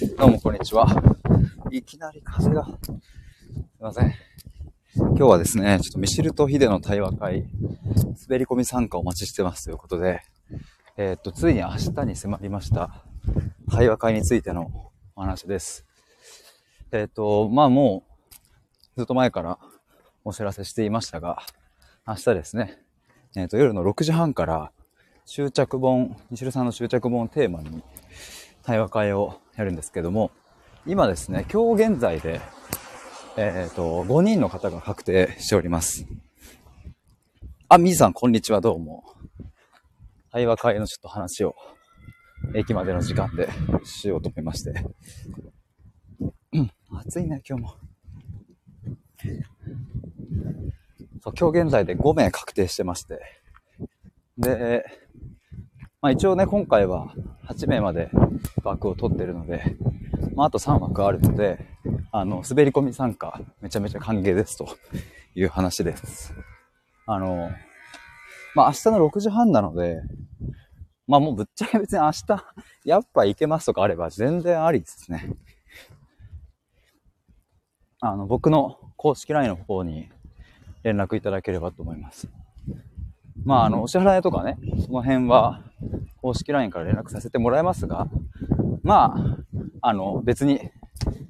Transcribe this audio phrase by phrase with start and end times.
[0.00, 0.86] どうもこんにちは。
[1.70, 2.64] いきなり風が。
[2.64, 4.14] すいません。
[4.94, 7.44] 今日はですね、ちょっとミシルとヒデの対話会、
[8.26, 10.22] 滑り込み参加お待ちしてますということで、
[10.96, 13.04] えー、っと、ついに明日に迫りました
[13.70, 14.70] 対話会についての
[15.16, 15.84] お話です。
[16.92, 18.04] えー、っと、まあも
[18.96, 19.58] う、ずっと前から
[20.24, 21.42] お知らせしていましたが、
[22.08, 22.78] 明日ですね、
[23.36, 24.72] えー、っと、夜の6時半から
[25.26, 27.82] 執着本、ミシルさんの執着本をテーマに
[28.70, 30.30] 対話会をやるんですけども、
[30.86, 32.40] 今ですね、今日現在で、
[33.36, 36.06] えっ、ー、と、5人の方が確定しております。
[37.68, 39.02] あ、みーさん、こんにちは、どうも。
[40.30, 41.56] 対話会のちょっと話を、
[42.54, 43.48] 駅までの時間で
[43.82, 44.84] しようと思いまして。
[46.52, 47.74] うん、暑いね、今日も。
[51.24, 53.20] そう、今日現在で5名確定してまして。
[54.38, 54.84] で、
[56.02, 57.12] まあ一応ね、今回は
[57.46, 58.10] 8名まで
[58.64, 59.76] 枠を取ってるので、
[60.34, 61.66] まあ、あと3枠あるので、
[62.10, 64.66] あの、滑り込み参加、めちゃめちゃ歓迎ですと
[65.34, 66.34] いう話です。
[67.06, 67.50] あの、
[68.54, 70.00] まあ、明日の6時半なので、
[71.06, 72.44] まあ、もうぶっちゃけ別に明日、
[72.86, 75.34] やっぱ行けますとかあれば全然ありですね。
[78.00, 80.08] あの、僕の公式 LINE の方に
[80.82, 82.28] 連絡いただければと思います。
[83.44, 85.62] まあ、あの、お支払いとかね、その辺は
[86.20, 88.08] 公式 LINE から連絡させてもらいますが、
[88.82, 89.14] ま
[89.82, 90.60] あ、あの、別に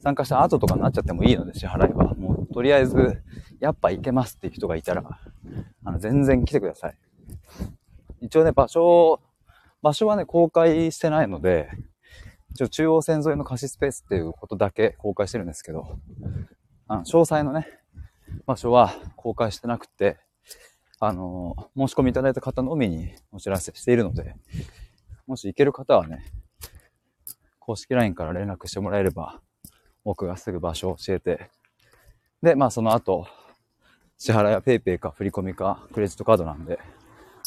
[0.00, 2.14] 参加した後とかになっちゃってもいいので、支払いは。
[2.14, 3.22] もう、とりあえず、
[3.60, 5.04] やっぱ行けますっていう人がいたら、
[5.84, 6.96] あの、全然来てください。
[8.20, 9.20] 一応ね、場所、
[9.82, 11.70] 場所はね、公開してないので、
[12.50, 15.98] 一応中央線沿いの貸しスペースっていうことだけ公開してるんですけど、
[16.86, 17.66] あの、詳細のね、
[18.46, 20.18] 場所は公開してなくて、
[21.04, 24.36] あの、申し込みいただいた方のみにお知らせしているので、
[25.26, 26.24] もし行ける方はね、
[27.58, 29.40] 公式 LINE から連絡してもらえれば、
[30.04, 31.50] 僕がすぐ場所を教えて、
[32.40, 33.26] で、まあその後、
[34.16, 36.78] 支払いは PayPay か振り込みかクレジットカードなんで、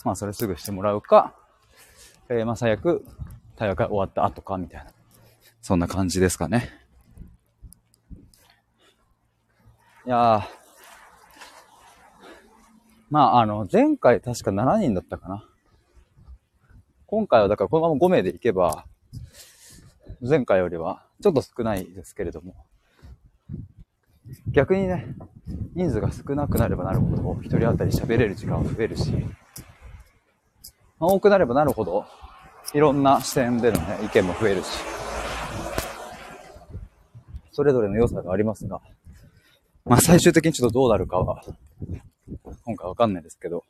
[0.03, 1.33] まあそれすぐしてもらうか、
[2.27, 3.05] えー、まあ最悪、
[3.55, 4.91] 対話会終わった後かみたいな、
[5.61, 6.71] そんな感じですかね。
[10.05, 10.64] いやー、
[13.09, 15.45] まああの、前回確か7人だったかな。
[17.07, 18.85] 今回はだからこのまま5名でいけば、
[20.21, 22.55] 前回よりはちょっと少ないですけれども、
[24.51, 25.07] 逆にね、
[25.75, 29.27] 人数が少なくなればなるほど、一人当たり喋れる時間は増えるし、ま
[31.01, 32.05] あ、多くなればなるほど、
[32.73, 34.67] いろんな視点でのね、意見も増えるし、
[37.51, 38.81] それぞれの良さがありますが、
[39.85, 41.43] まあ最終的にちょっとどうなるかは、
[42.65, 43.63] 今回わかんないですけど、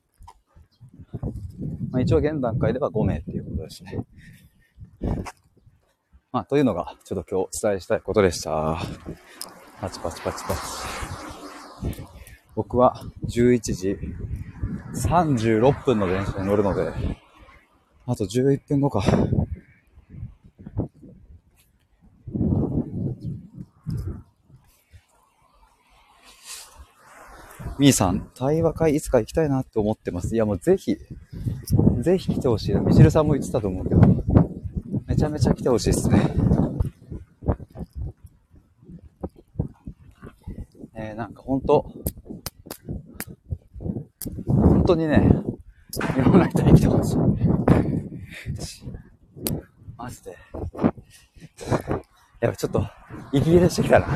[1.92, 4.06] まあ、一応現段階では5名っていうことですね。
[6.32, 8.78] まあ、というのが、ちょっと今日お伝えしたいことでした。
[9.82, 10.60] パチパチパチパチ。
[12.56, 13.98] 僕は11時
[14.94, 16.94] 36分の電車に乗るので、
[18.06, 19.04] あと11分後か。
[27.78, 30.34] みーさん、対話会いつか行きたいなって思ってます。
[30.34, 30.97] いやもうぜひ、
[32.00, 32.80] ぜひ来てほしいな。
[32.80, 34.02] みちるさんも言ってたと思うけど。
[35.08, 36.22] めちゃめちゃ来てほしいっすね。
[40.94, 41.91] えー、なんかほんと、
[44.47, 45.30] 本当にね、
[46.16, 47.18] 日本の人に来てほしい。
[49.97, 50.38] マジで。
[52.40, 52.85] やっぱちょっと、
[53.34, 54.08] 息切れしてきたな。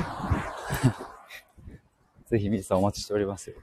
[2.30, 3.56] ぜひ、みさんお待ちしておりますよ。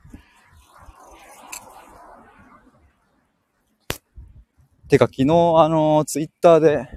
[4.89, 6.89] てか、昨日、あの、ツイッターで、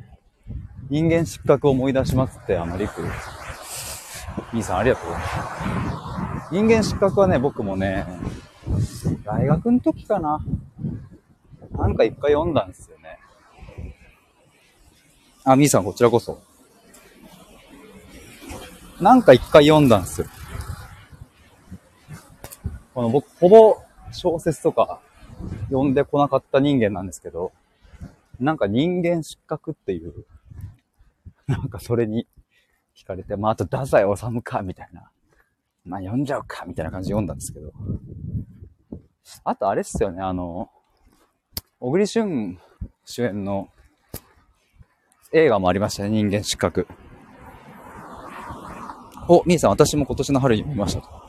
[0.89, 3.03] 人間失格を思い出しますって、あの、リク。
[4.51, 6.53] 兄さんありがとうございます。
[6.55, 8.07] 人間失格はね、僕もね、
[9.23, 10.39] 大学の時かな。
[11.77, 13.19] なんか一回読んだんですよね。
[15.43, 16.41] あ、みーさんこちらこそ。
[18.99, 20.27] なんか一回読んだんですよ。
[22.99, 23.77] この僕、ほぼ
[24.11, 24.99] 小説とか
[25.69, 27.53] 読んでこなかった人間なんですけど、
[28.41, 30.25] なんか人間失格っていう
[31.47, 32.27] なんかそれに
[32.93, 35.09] 惹かれて、まあ、あと、太宰治か、みたいな。
[35.85, 37.71] まあ、読んじゃうか、みたいな感じで読んだんですけど。
[39.45, 40.69] あと、あれっすよね、あの、
[41.79, 42.59] 小栗旬
[43.05, 43.69] 主演の
[45.31, 46.85] 映画もありましたね、人間失格。
[49.29, 51.28] お、みーさん、私も今年の春に見ましたと。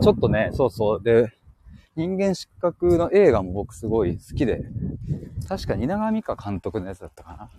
[0.00, 1.02] ちょっとね、そうそう。
[1.02, 1.32] で、
[1.96, 4.62] 人間失格の映画も僕すごい好きで、
[5.48, 7.50] 確か蜷川美香監督のやつだったかな。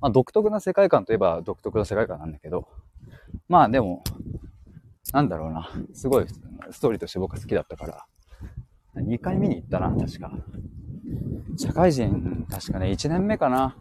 [0.00, 2.68] まあ独特な世界観といえば独特な世界観なんだけど、
[3.48, 4.02] まあでも、
[5.12, 5.68] なんだろうな。
[5.92, 6.26] すごい
[6.70, 8.06] ストーリーとして僕は好きだったから、
[8.96, 10.32] 2回見に行ったな、確か。
[11.58, 13.76] 社会人、確かね、1年目かな。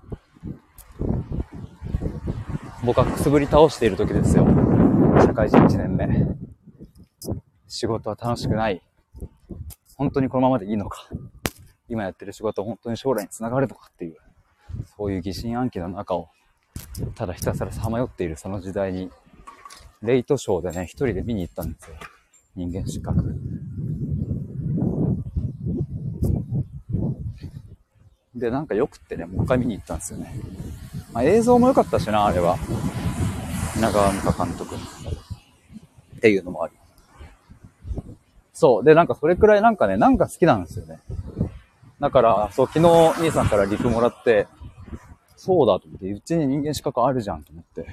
[2.83, 4.45] 僕はくすぶり倒している時ですよ。
[5.21, 6.40] 社会人1年目。
[7.71, 8.81] 仕事は楽しくない。
[9.95, 11.07] 本当にこのままでいいのか。
[11.87, 14.17] 今やってる仕事は本当に将来につながるのかっていう、
[14.97, 16.27] そういう疑心暗鬼の中を、
[17.15, 19.09] ただひたすらさまよっているその時代に、
[20.01, 21.95] レイトショーでね、一人で見に行ったんですよ。
[22.57, 23.39] 人間失格。
[28.35, 30.35] で、なんかよくってね、もう一回見に行ったんですよね。
[31.13, 32.57] まあ、映像も良かったしな、あれは。
[33.77, 36.80] 稲川美香監督っていうのもあり。
[38.61, 38.83] そう。
[38.83, 40.99] で、なんかそれくらいなんかね、なんか好きなんですよね。
[41.99, 44.47] だから、そう、昨日兄さんからリプもらって、
[45.35, 47.87] そうだと思って、うちに人間資格あるじゃんと思って。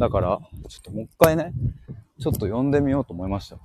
[0.00, 1.52] だから、ちょっともう一回ね、
[2.18, 3.58] ちょっと呼んでみようと思いました。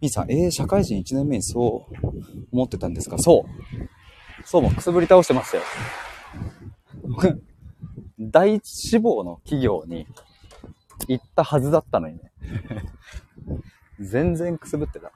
[0.00, 1.96] 兄さん、えー、社会人1年目にそう
[2.50, 3.16] 思ってたんですか？
[3.18, 4.44] そう。
[4.44, 5.62] そうもくすぶり倒してましたよ。
[8.18, 10.08] 第一志望の企業に
[11.08, 12.32] 行ったはずだったのにね。
[14.00, 15.12] 全然くすぶってた。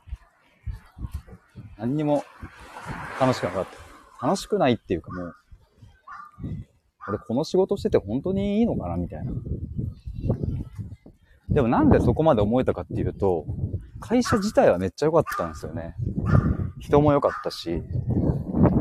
[1.78, 2.24] 何にも
[3.20, 3.66] 楽しくなかっ
[4.20, 4.26] た。
[4.26, 5.34] 楽しくないっていうかもう、
[7.08, 9.32] 俺この仕事してて本当にいいのかなみたいな。
[11.48, 13.46] でもなんでそこまで思えたかっていうと、
[14.00, 15.94] 会社自体はめっちゃ良かったんですよね。
[16.80, 17.82] 人も良かったし、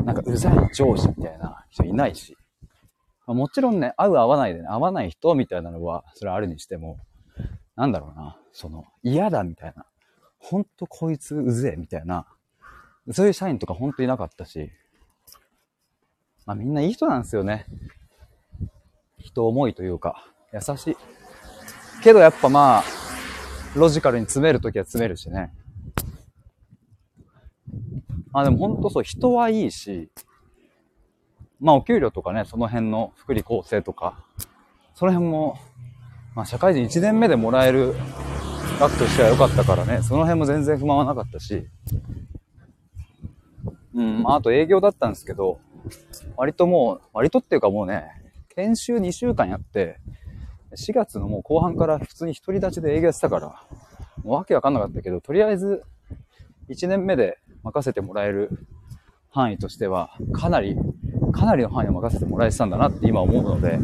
[0.04, 2.36] なんかうざい上司みたいな人いないし。
[3.26, 6.98] ま、もちろんね、合う合わないでね、合わない人みたいなのは、それはあるにしても、
[7.74, 9.84] なんだろうな、その、嫌だみたいな。
[10.38, 12.26] ほんとこいつうぜえみたいな。
[13.12, 14.70] そういう社員とかほんといなかったし。
[16.44, 17.66] まあみんないい人なんですよね。
[19.18, 20.96] 人思いというか、優しい。
[22.02, 22.84] けどやっぱまあ、
[23.74, 25.52] ロジカルに詰めるときは詰めるしね。
[28.32, 30.10] まあ、でもほんとそう、人はいいし、
[31.60, 34.24] まあお給料とかね、その辺の福利厚生とか、
[34.94, 35.58] その辺も、
[36.34, 37.94] まあ社会人1年目でもらえる
[38.78, 41.66] 額としては良かったからね、その辺も全然不満はなかったし、
[43.94, 45.60] うん、まああと営業だったんですけど、
[46.36, 48.04] 割ともう、割とっていうかもうね、
[48.54, 49.98] 研修2週間やって、
[50.76, 53.48] 4月のもう後半から普通に独り立ちで営業やってたから、
[54.22, 55.84] もうわけわかんなかったけど、とりあえず、
[56.68, 58.50] 1年目で任せてもらえる
[59.30, 60.76] 範囲としては、かなり、
[61.32, 63.78] かなりの範囲を任せてもらえてたんだなって今思うので、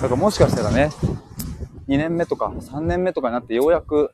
[0.00, 0.90] だからもしかしたらね、
[1.88, 4.12] 2年目とか3年目とかになってようやく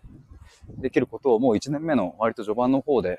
[0.78, 3.18] できることをもう1年目の割と序盤の方で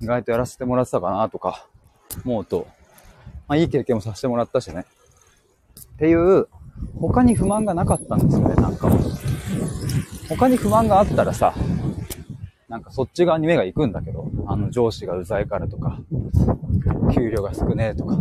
[0.00, 1.66] 意外とやらせてもらってたかなとか
[2.24, 2.66] 思うと、
[3.48, 4.84] まあいい経験もさせてもらったしね。
[5.94, 6.48] っていう、
[6.98, 8.90] 他に不満がなかったんですよね、なんか。
[10.28, 11.52] 他に不満があったらさ、
[12.70, 15.98] なんかそっち側に目が行くんだけど、あの上司がうざいからとか、
[17.12, 18.16] 給料が少ねえとか、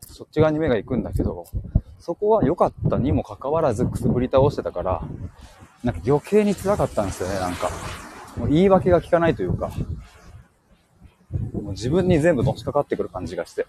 [0.00, 1.46] そっち側に目が行くんだけど、
[2.00, 5.02] そこは良かったにもかかわらずくすぶり倒してたから、
[5.84, 7.70] なんか余計に辛かったんですよね、なんか。
[8.36, 9.70] もう言い訳が効かないというか、
[11.52, 13.68] もう自分に全部のしかかってくる感じがして。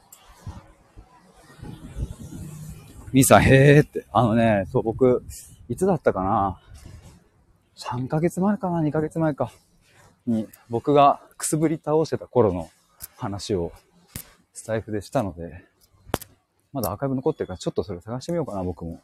[3.12, 4.08] ミーさん、へーって。
[4.12, 5.24] あのね、そう、僕、
[5.70, 6.60] いつだったかな？
[7.84, 9.52] 3ヶ月前かな ?2 ヶ月前か。
[10.26, 12.70] に、僕がくすぶり倒してた頃の
[13.18, 13.74] 話を
[14.54, 15.66] スタイフでしたので、
[16.72, 19.02] まだアーカイブ残ってるからちょっとそれ探してみようかな、僕も。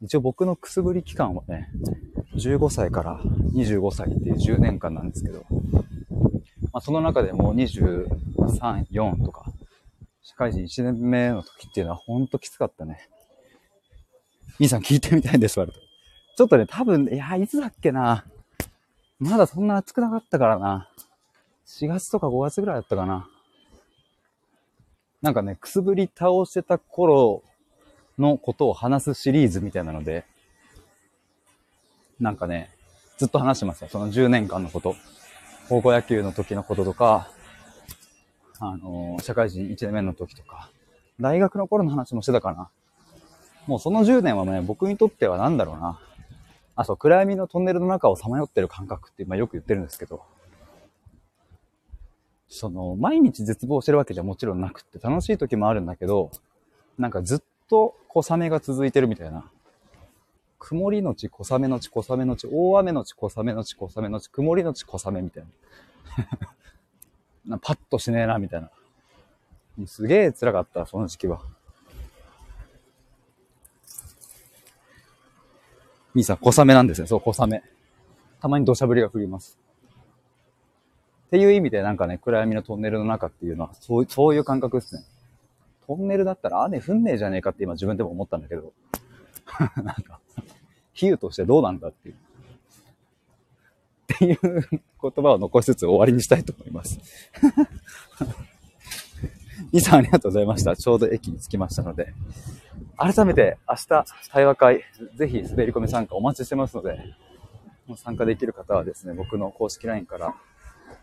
[0.00, 1.68] 一応僕のくすぶり期間はね、
[2.34, 3.20] 15歳から
[3.54, 5.44] 25歳っていう10年間なんですけど、
[6.72, 8.06] まあ、その中でも23、
[8.90, 9.44] 4とか、
[10.22, 13.10] 社会人1年目の時っていうのはほんときつかったね。
[14.58, 15.89] 兄さん聞いてみたいです、割と。
[16.40, 18.24] ちょっとね、多分、いや、いつだっけな。
[19.18, 20.88] まだそんな暑くなかったからな。
[21.66, 23.28] 4月とか5月ぐらいだったかな。
[25.20, 27.42] なんかね、くすぶり倒してた頃
[28.18, 30.24] のことを話すシリーズみたいなので、
[32.18, 32.70] なんかね、
[33.18, 33.88] ずっと話してますよ。
[33.90, 34.96] その10年間のこと。
[35.68, 37.30] 高校野球の時のこととか、
[38.60, 40.70] あのー、社会人1年目の時とか、
[41.20, 42.70] 大学の頃の話もしてたかな。
[43.66, 46.00] もうその10年はね、僕にとっては何だろうな。
[46.80, 50.22] あ、そう、暗闇のトンネルの中をさまよってる感覚って、まあよく言ってるんですけど、
[52.48, 56.30] その、毎日絶望してるわけじゃもちろんなくって、楽しい時もあるんだけど、
[56.98, 59.44] なんかずっと小雨が続いてるみたいな。
[60.58, 65.50] 曇りのち小雨のち小雨のち、大雨のち小雨のち小雨のち、曇りのち小雨みたいな。
[67.56, 68.70] なパッとしねえな、みたいな。
[69.86, 71.42] すげえ辛かった、その時期は。
[76.14, 77.06] 兄さん、小雨なんですね。
[77.06, 77.62] そう、小雨。
[78.40, 79.58] たまに土砂降りが降ります。
[81.26, 85.04] っていう意味でなんかね、暗闇のトンネルの中っていうのは、そうそういう感覚ですね。
[85.86, 88.72] トンネルだったら雨降んねえじゃねえかって今自分でも思ったんだけど、
[89.82, 90.18] なんか、
[90.92, 92.14] 比喩としてどうなんだっていう。
[94.14, 96.98] っていう言葉を残しつつ終わりにしたいと思います。
[99.72, 100.74] イさんありがとうございました。
[100.76, 102.12] ちょうど駅に着きましたので。
[103.00, 107.00] 改めて明日対話会、ぜひ滑り込み参加お待ちしてますので、
[107.96, 110.34] 参加できる方はですね、僕の公式 LINE から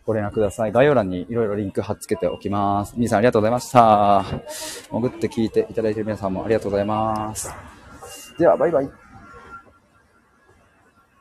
[0.05, 0.71] ご連絡ください。
[0.71, 2.93] 概要欄にいろいろリンク貼っつけておきます。
[2.95, 4.23] 皆さんありがとうございました。
[4.91, 7.51] 潜って聞いていただいている皆さんもありがとうございます。
[8.37, 9.06] では、バイバイ。